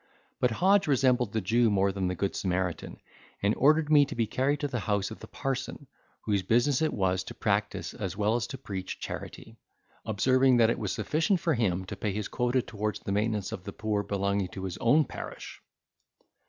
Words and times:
But 0.39 0.49
Hodge 0.49 0.87
resembled 0.87 1.31
the 1.31 1.41
Jew 1.41 1.69
more 1.69 1.91
than 1.91 2.07
the 2.07 2.15
good 2.15 2.35
Samaritan, 2.35 2.97
and 3.43 3.53
ordered 3.55 3.91
me 3.91 4.03
to 4.05 4.15
be 4.15 4.25
carried 4.25 4.61
to 4.61 4.67
the 4.67 4.79
house 4.79 5.11
of 5.11 5.19
the 5.19 5.27
parson, 5.27 5.85
whose 6.21 6.41
business 6.41 6.81
it 6.81 6.91
was 6.91 7.23
to 7.25 7.35
practise 7.35 7.93
as 7.93 8.17
well 8.17 8.35
as 8.35 8.47
to 8.47 8.57
preach 8.57 8.99
charity; 8.99 9.57
observing 10.03 10.57
that 10.57 10.71
it 10.71 10.79
was 10.79 10.91
sufficient 10.91 11.39
for 11.39 11.53
him 11.53 11.85
to 11.85 11.95
pay 11.95 12.11
his 12.11 12.29
quota 12.29 12.63
towards 12.63 13.01
the 13.01 13.11
maintenance 13.11 13.51
of 13.51 13.63
the 13.63 13.73
poor 13.73 14.01
belonging 14.01 14.47
to 14.47 14.63
his 14.63 14.79
own 14.79 15.05
parish. 15.05 15.61